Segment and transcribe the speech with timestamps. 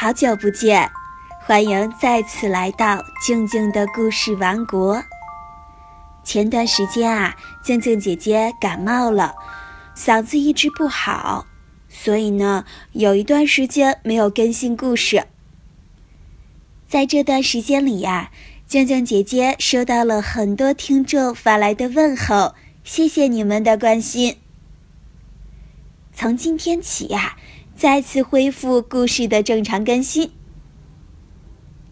[0.00, 0.88] 好久不见，
[1.44, 5.02] 欢迎再次来到静静的故事王国。
[6.22, 9.34] 前段时间啊，静静姐姐感冒了，
[9.96, 11.46] 嗓子一直不好，
[11.88, 15.26] 所以呢，有一段时间没有更新故事。
[16.86, 18.30] 在这段时间里呀，
[18.68, 22.54] 静静姐姐收到了很多听众发来的问候，
[22.84, 24.36] 谢谢你们的关心。
[26.12, 27.36] 从今天起呀。
[27.78, 30.32] 再次恢复故事的正常更新。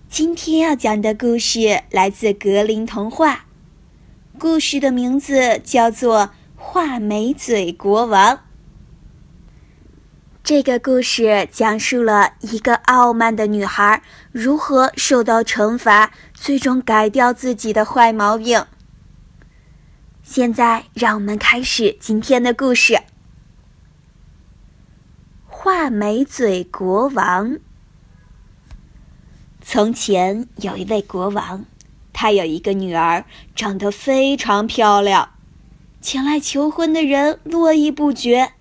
[0.09, 3.45] 今天要讲的故事来自格林童话，
[4.37, 6.23] 故事的名字叫做
[6.57, 8.35] 《画眉嘴国王》。
[10.43, 18.67] 这个故事讲述了一个傲慢的女孩如何受到惩罚，最终改掉自己的坏毛病。
[20.25, 22.99] 现在，让我们开始今天的故事。
[25.67, 27.59] 画眉嘴国王。
[29.61, 31.65] 从前有一位国王，
[32.13, 33.25] 他有一个女儿，
[33.57, 35.31] 长得非常漂亮，
[36.01, 38.53] 前来求婚的人络绎不绝。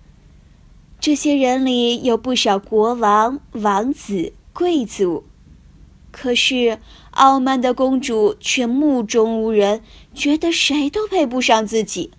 [0.98, 5.24] 这些人里有不少国王、王子、贵族，
[6.10, 6.80] 可是
[7.12, 9.80] 傲慢的公主却目中无人，
[10.12, 12.10] 觉得谁都配不上自己。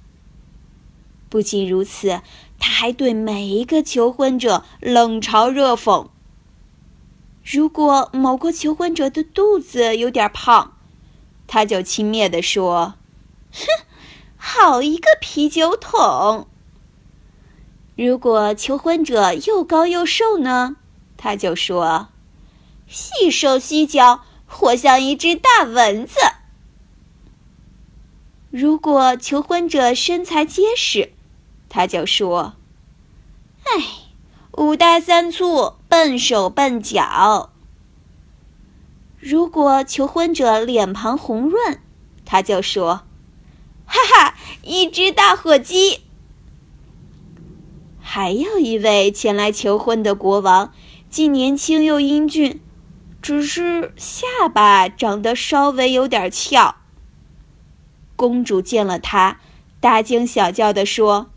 [1.28, 2.22] 不仅如此。
[2.59, 6.08] 他还对每一个求婚者冷嘲热讽。
[7.44, 10.73] 如果某个求婚者的肚子有点胖，
[11.47, 12.95] 他就轻蔑地说
[13.53, 13.66] ：“哼，
[14.35, 16.47] 好一个啤酒桶。”
[17.95, 20.75] 如果求婚者又高又瘦呢，
[21.16, 22.09] 他就说
[22.88, 26.19] ：“细手细脚，活像一只大蚊子。”
[28.52, 31.13] 如果求婚者身材结实，
[31.78, 32.53] 他就说
[33.61, 33.70] ：“哎，
[34.53, 37.52] 五大三粗，笨手笨脚。”
[39.22, 41.79] 如果求婚者脸庞红润，
[42.25, 43.03] 他就说
[43.85, 46.02] ：“哈哈，一只大火鸡。”
[48.02, 50.73] 还有一位前来求婚的国王，
[51.12, 52.59] 既年轻又英俊，
[53.22, 56.78] 只是下巴长得稍微有点翘。
[58.16, 59.40] 公主见了他，
[59.79, 61.29] 大惊小叫地说。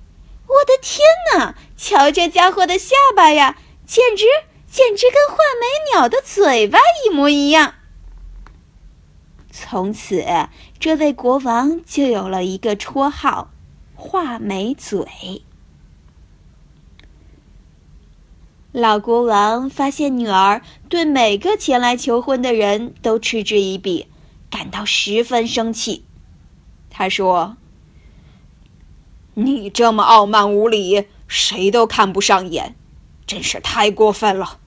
[0.50, 1.54] 我的天哪！
[1.76, 3.56] 瞧这家伙的下巴呀，
[3.86, 4.24] 简直
[4.68, 7.74] 简直跟画眉鸟的嘴巴一模一样。
[9.52, 10.24] 从此，
[10.80, 13.50] 这位国王就有了一个绰号——
[13.94, 15.42] 画眉嘴。
[18.72, 24.08] 老国王发现女儿对每个前来求婚的人都嗤之以鼻，
[24.50, 26.04] 感到十分生气。
[26.90, 27.56] 他说。
[29.42, 32.74] 你这么傲慢无礼，谁都看不上眼，
[33.26, 34.58] 真是太过分了。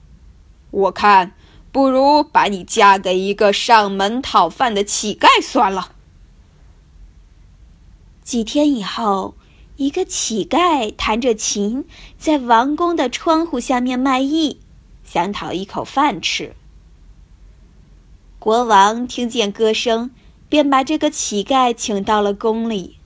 [0.70, 1.32] 我看，
[1.70, 5.92] 不如把你嫁给一个上门讨饭的乞丐算了。
[8.24, 9.34] 几天以后，
[9.76, 11.84] 一个乞丐弹着琴，
[12.18, 14.60] 在王宫的窗户下面卖艺，
[15.04, 16.56] 想讨一口饭吃。
[18.40, 20.10] 国王听见歌声，
[20.48, 22.98] 便把这个乞丐请到了宫里。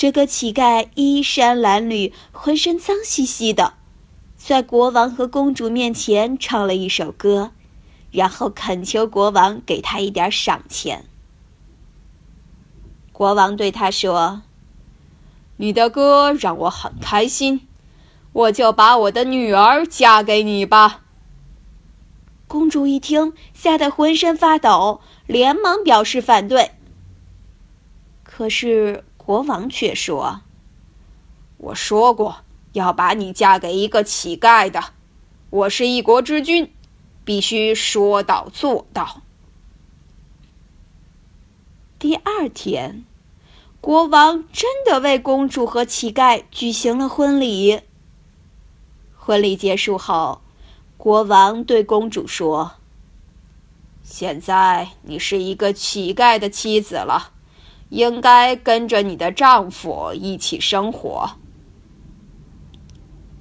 [0.00, 3.74] 这个乞丐衣衫褴褛，浑身脏兮兮的，
[4.34, 7.52] 在国王和公主面前唱了一首歌，
[8.10, 11.04] 然后恳求国王给他一点赏钱。
[13.12, 14.40] 国王对他说
[15.58, 17.68] ：“你的歌让我很开心，
[18.32, 21.02] 我就把我的女儿嫁给你吧。”
[22.48, 26.70] 公主一听，吓得浑身发抖，连忙表示反对。
[28.22, 29.04] 可是。
[29.22, 30.40] 国王却说
[31.58, 32.38] ：“我说过
[32.72, 34.82] 要把你嫁给一个乞丐的，
[35.50, 36.72] 我是一国之君，
[37.22, 39.20] 必须说到做到。”
[42.00, 43.04] 第二天，
[43.80, 47.82] 国王真的为公主和乞丐举行了婚礼。
[49.14, 50.40] 婚礼结束后，
[50.96, 52.72] 国王对公主说
[54.02, 57.34] ：“现在你是一个乞丐的妻子了。”
[57.90, 61.36] 应该跟着你的丈夫一起生活。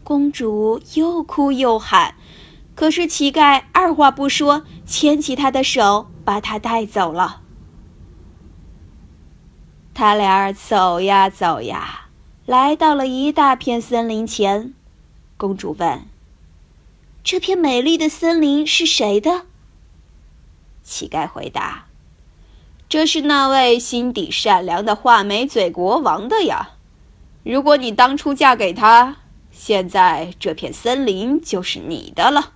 [0.04, 2.16] 公主又哭又喊，
[2.76, 7.42] 可是乞丐二话不说，牵起她的手，把她带走了。
[9.94, 12.08] 他俩走呀走呀，
[12.46, 14.74] 来到了一大片森林前。
[15.36, 16.06] 公主问
[17.22, 19.46] ：“这片美丽的森林是谁的？”
[20.82, 21.89] 乞丐回答。
[22.90, 26.72] 这是那位心底善良的画眉嘴国王的呀。
[27.44, 29.18] 如果你当初嫁给他，
[29.52, 32.54] 现在这片森林就是你的了。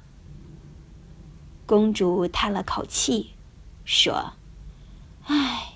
[1.68, 3.34] 公主叹了口气，
[3.86, 4.34] 说
[5.28, 5.76] ：“唉，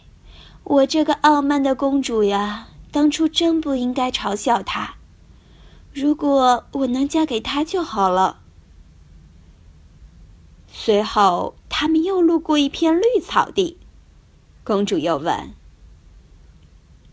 [0.63, 4.95] 我这个傲慢的公主呀，当初真不应该嘲笑他。
[5.93, 8.39] 如果我能嫁给他就好了。”
[10.67, 13.77] 随后，他们又路过一片绿草地，
[14.67, 15.53] 公主又问：“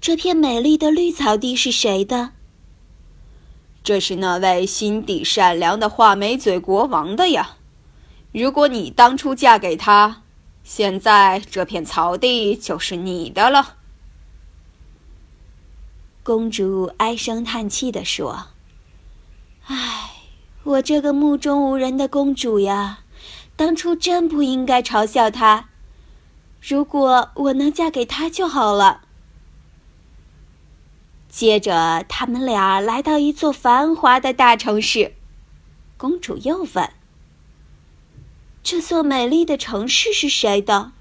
[0.03, 2.33] 这片美丽的绿草地是谁的
[3.85, 7.59] ？”“这是那位心底善良的画眉嘴国王的呀。
[8.33, 10.23] 如果你当初嫁给他，
[10.65, 13.77] 现在这片草地就是你的了。”
[16.25, 18.49] 公主唉声叹气地说
[19.67, 20.11] ：“唉，
[20.65, 23.05] 我这个目中无人的公主呀！”
[23.55, 25.69] 当初真不应该嘲笑他。
[26.67, 29.03] 如果我能嫁给他就好了。
[31.29, 35.13] 接着，他们俩来到一座繁华的大城市。
[35.99, 36.91] 公主又问
[38.65, 40.93] ：“这座美丽的城市是谁的？”“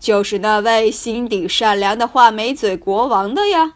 [0.00, 3.74] 就是那位心底善良的画眉嘴国王的呀。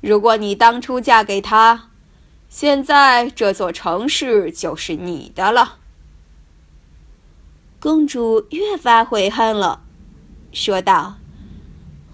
[0.00, 1.90] 如果你当初嫁给他。”
[2.50, 5.77] 现在这座城市就是你的了。
[7.80, 9.82] 公主越发悔恨了，
[10.52, 11.14] 说道：“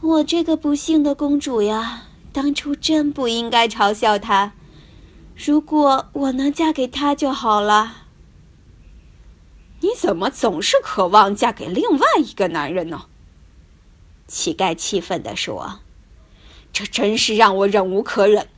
[0.03, 2.03] 我这个不幸的公主呀，
[2.35, 4.53] 当初真不应该嘲笑他。
[5.35, 8.03] 如果我能嫁给他就好了。”
[9.81, 13.07] 你怎么总是渴望嫁给另外一个男人呢？
[14.27, 15.81] 乞丐气愤地说
[16.75, 18.49] ：“这真是让我忍无可忍。”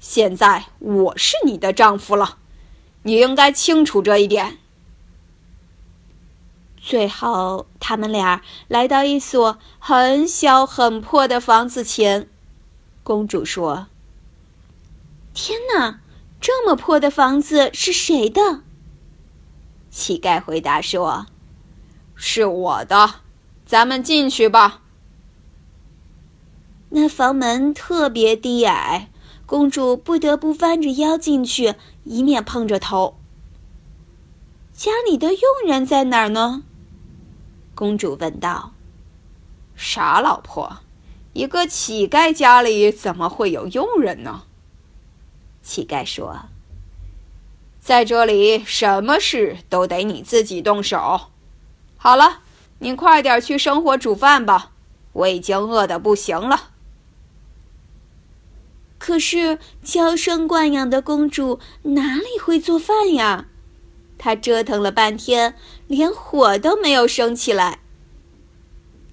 [0.00, 2.38] 现在我是你的丈夫了，
[3.02, 4.56] 你应该清楚这一点。
[6.82, 12.28] 最后，他们俩来到一所很小很破的房子前。
[13.02, 13.88] 公主说
[15.34, 16.00] ：“天哪，
[16.40, 18.62] 这么破的房子是谁的？”
[19.90, 21.26] 乞丐回答说
[22.16, 23.16] ：“是我的。”
[23.66, 24.80] 咱们进去吧。
[26.88, 29.10] 那房门特别低矮。
[29.46, 31.74] 公主不得不弯着腰进去，
[32.04, 33.18] 以免碰着头。
[34.72, 36.62] 家里的佣人在哪儿呢？
[37.80, 38.74] 公主问道。
[39.74, 40.80] “傻老婆，
[41.32, 44.42] 一个乞丐家里怎么会有佣人呢？”
[45.64, 46.42] 乞丐说。
[47.80, 51.30] “在这里，什么事都得你自己动手。
[51.96, 52.40] 好了，
[52.80, 54.72] 你快点去生火煮饭吧，
[55.14, 56.72] 我已经饿得不行了。”
[58.98, 63.46] 可是娇生惯养的公主哪里会做饭呀？
[64.22, 65.54] 他折腾了半天，
[65.86, 67.78] 连火都没有生起来。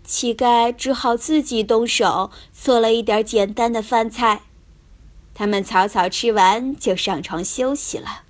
[0.04, 4.42] 乞丐只好自己动手做了一点简单的饭菜。
[5.34, 8.24] 他们草草吃完，就上床休息了。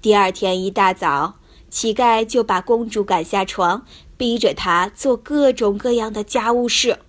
[0.00, 1.34] 第二天一大早，
[1.68, 3.84] 乞丐就把公主赶下床，
[4.16, 7.00] 逼着她做各种各样的家务事。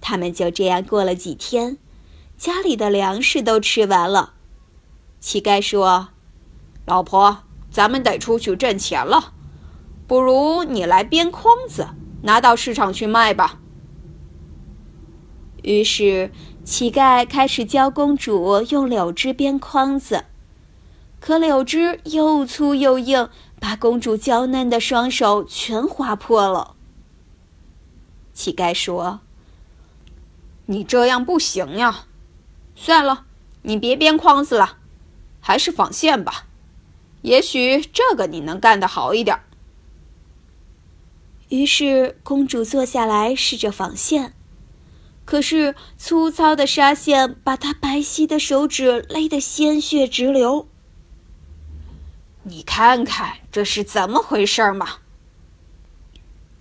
[0.00, 1.76] 他们就这样过了几天，
[2.38, 4.32] 家里的粮食都吃完了。
[5.20, 6.08] 乞丐说
[6.86, 9.34] ：“老婆，咱们得出去挣钱了，
[10.06, 11.88] 不如你来编筐子，
[12.22, 13.60] 拿到市场去卖吧。”
[15.62, 16.32] 于是，
[16.64, 20.24] 乞丐开始教公主用柳枝编筐子，
[21.20, 23.28] 可柳枝又粗又硬，
[23.60, 26.74] 把公主娇嫩的双手全划破了。
[28.32, 29.20] 乞丐说。
[30.66, 32.04] 你这样不行呀，
[32.76, 33.24] 算了，
[33.62, 34.78] 你别编筐子了，
[35.40, 36.46] 还是纺线吧，
[37.22, 39.38] 也许这个你能干得好一点。
[41.48, 44.34] 于是公主坐下来试着纺线，
[45.24, 50.68] 可是粗糙的纱线把她白皙的手指勒得鲜血直流。
[52.44, 54.98] 你看看这是怎么回事嘛？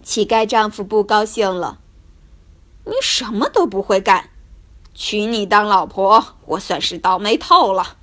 [0.01, 1.79] 乞丐丈夫不高兴了。
[2.85, 4.31] 你什么都不会干，
[4.95, 7.97] 娶你当老婆，我算是倒霉透了。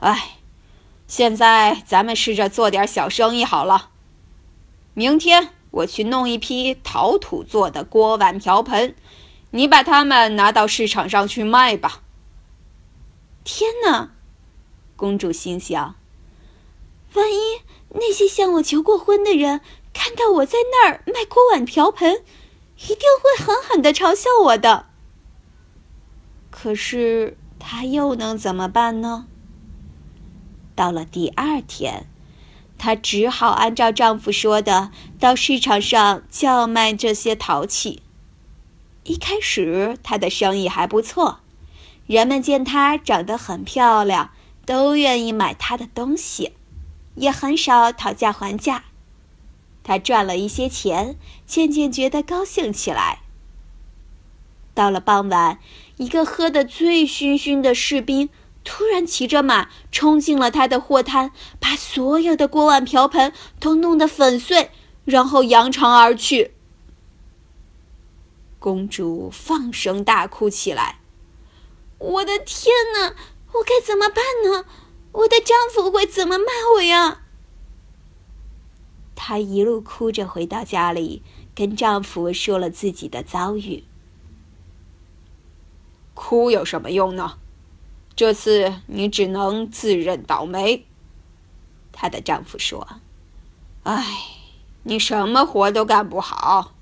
[0.00, 0.38] 哎，
[1.06, 3.90] 现在咱们试着做点小生意好了。
[4.94, 8.94] 明天我去弄一批陶土做的锅碗瓢盆，
[9.50, 12.02] 你把它们拿到市场上去卖吧。
[13.42, 14.10] 天哪！
[14.96, 15.96] 公主心想：
[17.14, 19.60] 万一那些向我求过婚的人
[19.92, 22.22] 看到我在那儿卖锅碗瓢盆，
[22.78, 24.86] 一定会狠狠的嘲笑我的。
[26.50, 29.26] 可是她又能怎么办呢？
[30.74, 32.06] 到了第二天，
[32.78, 38.02] 她只好按照丈夫说的，到市场上叫卖这些陶器。
[39.04, 41.40] 一开始，她的生意还不错，
[42.06, 44.30] 人们见她长得很漂亮，
[44.66, 46.52] 都愿意买她的东西，
[47.14, 48.84] 也很少讨价还价。
[49.82, 51.16] 她赚了一些钱，
[51.46, 53.20] 渐渐觉得高兴起来。
[54.72, 55.58] 到了傍晚，
[55.98, 58.28] 一个喝得醉醺醺的士兵
[58.64, 61.30] 突然骑着马冲进了他的货摊，
[61.60, 64.70] 把所有的锅碗瓢盆都弄得粉碎，
[65.04, 66.54] 然后扬长而去。
[68.58, 71.00] 公主放声大哭起来
[71.98, 73.14] ：“我的天哪！
[73.52, 74.64] 我该怎么办呢？
[75.12, 77.20] 我的丈夫会怎么骂我呀？”
[79.14, 81.22] 她一路哭着回到家里，
[81.54, 83.84] 跟丈夫说了自己的遭遇。
[86.14, 87.38] 哭有什么用呢？
[88.16, 90.86] 这次你只能自认倒霉。”
[91.90, 93.00] 她的丈夫说
[93.84, 94.04] ，“唉，
[94.84, 96.72] 你什么活都干不好。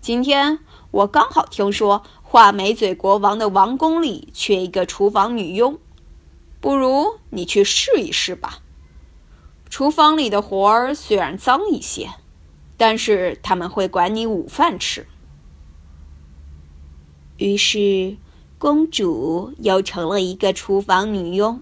[0.00, 0.58] 今天
[0.90, 5.78] 我刚好听说画眉嘴国王的王宫里缺一个厨房女佣，
[6.60, 8.58] 不如你去试一试吧。
[9.70, 12.10] 厨房里的活儿虽然脏一些，
[12.76, 15.06] 但是他们会管你午饭吃。”
[17.38, 18.16] 于是。
[18.64, 21.60] 公主又成了一个厨房女佣，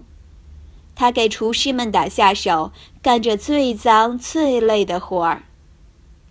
[0.95, 5.43] 她给厨师们打下手，干着最脏最累的活儿。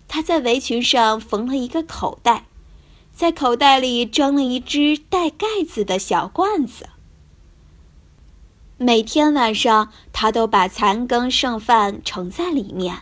[0.07, 2.47] 她在围裙上缝了一个口袋，
[3.13, 6.89] 在口袋里装了一只带盖子的小罐子。
[8.77, 13.01] 每天晚上，她都把残羹剩饭盛在里面，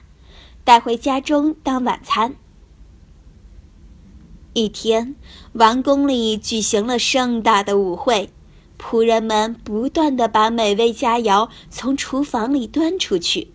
[0.65, 2.35] 带回家中当晚餐。
[4.53, 5.15] 一天，
[5.53, 8.29] 王宫里举行了盛大的舞会，
[8.79, 13.49] 仆人们不断的把美味佳肴从厨房里端出去，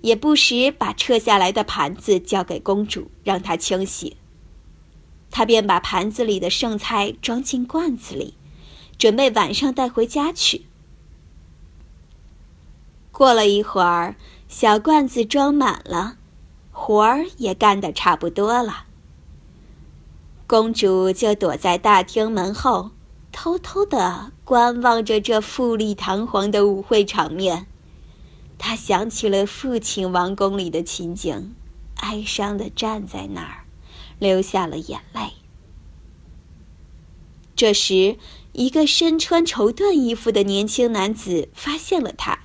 [0.00, 4.16] 也不时把撤下来的盘子交给公主，让她清洗。
[5.30, 8.32] 她便把盘子里的剩菜装进罐子里，
[8.96, 10.62] 准备晚上带回家去。
[13.12, 14.16] 过了一会儿，
[14.48, 16.16] 小罐子装满了，
[16.72, 18.87] 活儿也干得差不多了。
[20.48, 22.92] 公主就躲在大厅门后，
[23.30, 27.66] 偷偷的观望着这富丽堂皇的舞会场面。
[28.56, 31.54] 她想起了父亲王宫里的情景，
[31.96, 33.66] 哀伤的站在那儿，
[34.18, 35.32] 流下了眼泪。
[37.54, 38.16] 这时，
[38.52, 42.38] 一个身穿绸缎衣服的年轻男子发现了她，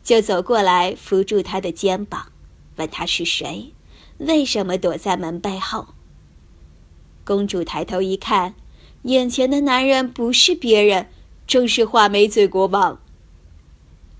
[0.00, 2.30] 就走过来扶住她的肩膀，
[2.76, 3.74] 问她是谁，
[4.18, 5.88] 为什么躲在门背后。
[7.26, 8.54] 公主抬头一看，
[9.02, 11.08] 眼前的男人不是别人，
[11.44, 13.00] 正是画眉嘴国王。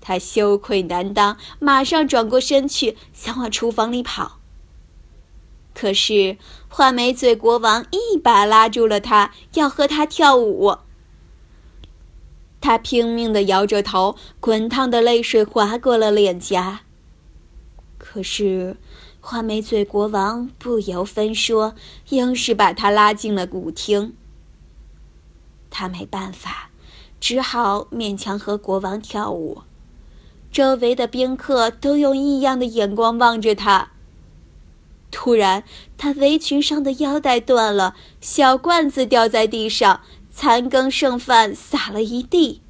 [0.01, 4.39] 她羞愧难当，马上转过身去，想往厨房里跑。
[5.73, 6.37] 可是
[6.67, 10.75] 画眉嘴国王一把拉住了她，要和她跳舞。
[12.59, 16.81] 她拼命地摇着头，滚烫的泪水划过了脸颊。
[17.97, 18.75] 可是。
[19.29, 21.75] 画眉嘴国王不由分说，
[22.11, 24.15] 硬是把他拉进了舞厅。
[25.69, 26.69] 他没办法，
[27.19, 29.63] 只好勉强和国王跳舞。
[30.49, 33.89] 周围的宾客都用异样的眼光望着他。
[35.11, 35.65] 突然，
[35.97, 39.99] 他围裙上的腰带断了，小罐子掉在地上，
[40.31, 42.61] 残羹剩饭洒了一地。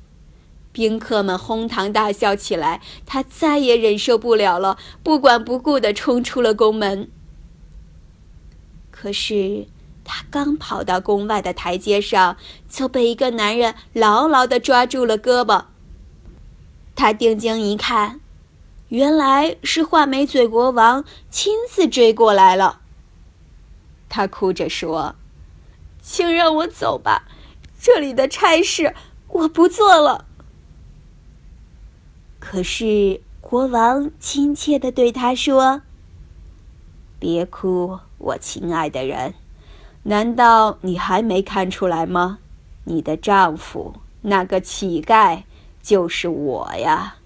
[0.77, 7.09] 宾客们哄堂大笑起来，他再也忍受不了了，不管不顾地冲出了宫门。
[8.91, 9.65] 可是，
[10.03, 12.37] 他刚跑到宫外的台阶上，
[12.69, 15.65] 就被一个男人牢牢地抓住了胳膊。
[16.95, 18.19] 他定睛一看，
[18.89, 22.81] 原来是画眉嘴国王亲自追过来了。
[24.07, 25.15] 他哭着说
[26.03, 27.23] ：“请让我走吧，
[27.81, 28.93] 这里的差事
[29.27, 30.25] 我不做了。”
[32.49, 35.81] 可是国王亲切的对他说
[37.19, 39.33] ：“别哭，我亲爱的人，
[40.03, 42.39] 难道你还没看出来吗？
[42.85, 45.43] 你的丈夫那个乞丐
[45.81, 47.17] 就是我呀！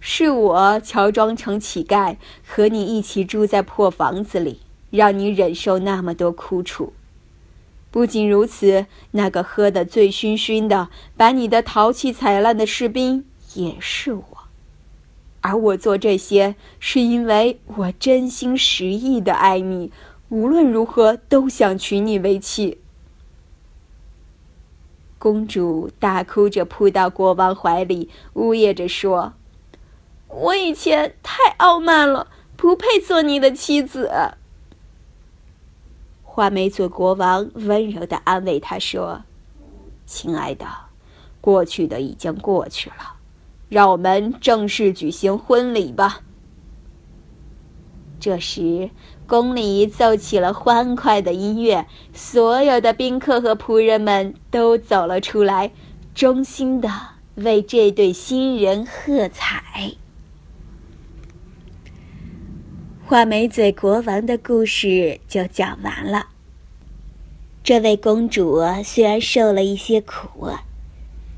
[0.00, 2.16] 是我乔装成乞丐，
[2.48, 6.94] 和你一起住在破房子里，让你忍受那么多苦楚。
[7.90, 14.24] 不仅如此，那个喝得醉醺醺的，把你的陶器踩烂的士兵也是我。”
[15.46, 19.92] 而我做这些，是因为我真心实意的爱你，
[20.30, 22.78] 无论如何都想娶你为妻。
[25.18, 29.34] 公主大哭着扑到国王怀里，呜咽着说
[30.28, 34.10] ：“我以前太傲慢了，不配做你的妻子。”
[36.24, 39.24] 画眉嘴国王温柔的安慰她说
[40.06, 40.66] ：“亲爱的，
[41.42, 43.16] 过去的已经过去了。”
[43.74, 46.20] 让我们正式举行婚礼吧。
[48.20, 48.90] 这时，
[49.26, 55.72] 宫里奏起了欢快的音乐，所有的宾客和仆人们都走了出来，
[56.14, 56.88] 衷心的
[57.34, 59.94] 为这对新人喝彩。
[63.04, 66.28] 画眉嘴国王的故事就讲完了。
[67.64, 70.48] 这位公主虽然受了一些苦，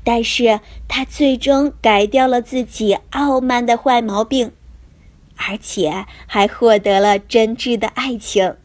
[0.07, 4.53] 但是她最终改掉了自己傲慢的坏毛病，
[5.35, 8.55] 而且还获得了真挚的爱情，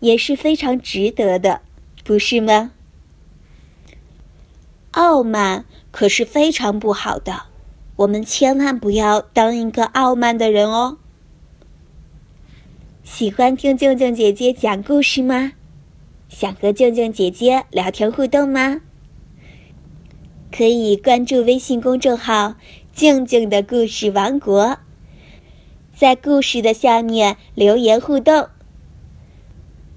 [0.00, 1.62] 也是非常值得的，
[2.04, 2.72] 不是吗？
[4.90, 7.44] 傲慢可是非常不好的，
[7.96, 10.98] 我们千万不要当一个傲慢的人哦。
[13.02, 15.52] 喜欢听静静姐姐讲故事吗？
[16.28, 18.82] 想和静静姐姐聊天互动吗？
[20.56, 22.54] 可以关注微信公众号
[22.94, 24.78] “静静的故事王国”，
[25.92, 28.46] 在故事的下面留言互动。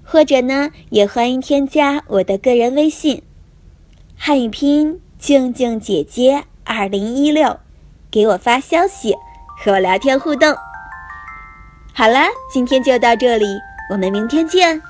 [0.02, 3.22] 或者呢，也欢迎添加我的个人微信
[4.18, 7.60] “汉语拼音静静姐姐二零一六”，
[8.10, 9.14] 给我发消息
[9.60, 10.52] 和我聊天互动。
[11.94, 13.46] 好了，今天就到这里，
[13.92, 14.82] 我们明天见。